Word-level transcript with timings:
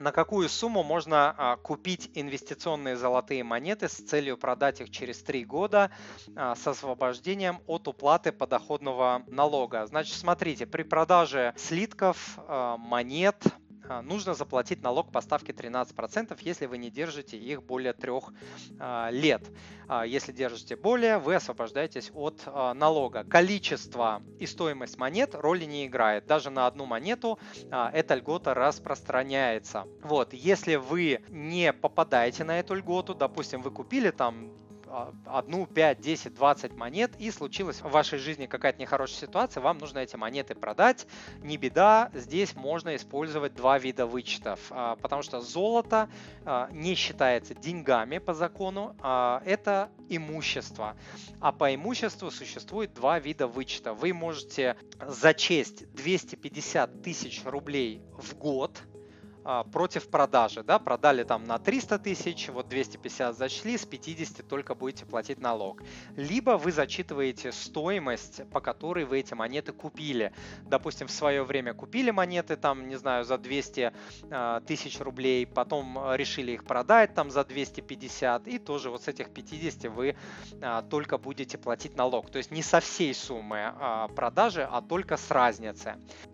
на 0.00 0.12
какую 0.12 0.48
сумму 0.48 0.82
можно 0.82 1.34
а, 1.36 1.56
купить 1.56 2.10
инвестиционные 2.14 2.96
золотые 2.96 3.44
монеты 3.44 3.88
с 3.88 3.92
целью 3.92 4.38
продать 4.38 4.80
их 4.80 4.90
через 4.90 5.22
3 5.22 5.44
года 5.44 5.90
а, 6.34 6.56
с 6.56 6.66
освобождением 6.66 7.60
от 7.66 7.86
уплаты 7.86 8.32
подоходного 8.32 9.22
налога. 9.28 9.86
Значит, 9.86 10.16
смотрите, 10.16 10.66
при 10.66 10.84
продаже 10.84 11.52
слитков, 11.56 12.38
а, 12.48 12.78
монет, 12.78 13.44
нужно 14.02 14.34
заплатить 14.34 14.82
налог 14.82 15.10
по 15.10 15.20
ставке 15.20 15.52
13%, 15.52 16.38
если 16.42 16.66
вы 16.66 16.78
не 16.78 16.90
держите 16.90 17.36
их 17.36 17.62
более 17.62 17.92
трех 17.92 18.32
а, 18.78 19.10
лет. 19.10 19.42
А, 19.88 20.06
если 20.06 20.32
держите 20.32 20.76
более, 20.76 21.18
вы 21.18 21.34
освобождаетесь 21.34 22.10
от 22.14 22.46
налога. 22.74 23.24
Количество 23.24 24.22
и 24.38 24.46
стоимость 24.46 24.98
монет 24.98 25.34
роли 25.34 25.64
не 25.64 25.86
играет. 25.86 26.26
Даже 26.26 26.50
на 26.50 26.66
одну 26.66 26.86
монету 26.86 27.38
эта 27.70 28.14
льгота 28.14 28.54
распространяется. 28.54 29.86
Вот, 30.02 30.32
если 30.32 30.76
вы 30.76 31.22
не 31.28 31.72
попадаете 31.72 32.44
на 32.44 32.58
эту 32.58 32.74
льготу, 32.74 33.14
допустим, 33.14 33.62
вы 33.62 33.70
купили 33.70 34.10
там 34.10 34.50
а, 34.50 34.69
одну, 35.26 35.66
5, 35.66 36.00
10, 36.00 36.34
20 36.34 36.74
монет, 36.74 37.12
и 37.18 37.30
случилась 37.30 37.80
в 37.80 37.90
вашей 37.90 38.18
жизни 38.18 38.46
какая-то 38.46 38.80
нехорошая 38.80 39.20
ситуация, 39.20 39.60
вам 39.60 39.78
нужно 39.78 39.98
эти 39.98 40.16
монеты 40.16 40.54
продать. 40.54 41.06
Не 41.42 41.56
беда, 41.56 42.10
здесь 42.14 42.54
можно 42.54 42.96
использовать 42.96 43.54
два 43.54 43.78
вида 43.78 44.06
вычетов, 44.06 44.60
а, 44.70 44.96
потому 44.96 45.22
что 45.22 45.40
золото 45.40 46.08
а, 46.44 46.68
не 46.72 46.94
считается 46.94 47.54
деньгами 47.54 48.18
по 48.18 48.34
закону, 48.34 48.96
это 49.00 49.90
имущество. 50.08 50.96
А 51.40 51.52
по 51.52 51.74
имуществу 51.74 52.30
существует 52.30 52.92
два 52.94 53.18
вида 53.18 53.46
вычета. 53.46 53.94
Вы 53.94 54.12
можете 54.12 54.76
зачесть 55.00 55.92
250 55.92 57.02
тысяч 57.02 57.42
рублей 57.44 58.02
в 58.18 58.34
год– 58.36 58.80
а, 58.89 58.89
против 59.72 60.08
продажи, 60.08 60.62
да, 60.62 60.78
продали 60.78 61.24
там 61.24 61.44
на 61.44 61.58
300 61.58 61.98
тысяч, 61.98 62.48
вот 62.48 62.68
250 62.68 63.36
зачли, 63.36 63.76
с 63.76 63.86
50 63.86 64.46
только 64.46 64.74
будете 64.74 65.06
платить 65.06 65.40
налог. 65.40 65.82
Либо 66.16 66.52
вы 66.52 66.72
зачитываете 66.72 67.52
стоимость, 67.52 68.42
по 68.50 68.60
которой 68.60 69.04
вы 69.04 69.20
эти 69.20 69.34
монеты 69.34 69.72
купили. 69.72 70.32
Допустим, 70.62 71.06
в 71.06 71.10
свое 71.10 71.42
время 71.42 71.74
купили 71.74 72.10
монеты 72.10 72.56
там, 72.56 72.88
не 72.88 72.96
знаю, 72.96 73.24
за 73.24 73.38
200 73.38 73.92
а, 74.30 74.60
тысяч 74.60 75.00
рублей, 75.00 75.46
потом 75.46 75.98
решили 76.14 76.52
их 76.52 76.64
продать 76.64 77.14
там 77.14 77.30
за 77.30 77.44
250, 77.44 78.48
и 78.48 78.58
тоже 78.58 78.90
вот 78.90 79.02
с 79.02 79.08
этих 79.08 79.30
50 79.30 79.90
вы 79.92 80.16
а, 80.60 80.82
только 80.82 81.18
будете 81.18 81.58
платить 81.58 81.96
налог. 81.96 82.30
То 82.30 82.38
есть 82.38 82.50
не 82.50 82.62
со 82.62 82.80
всей 82.80 83.14
суммы 83.14 83.72
продажи, 84.14 84.68
а 84.70 84.80
только 84.82 85.16
с 85.16 85.30
разницы. 85.30 85.96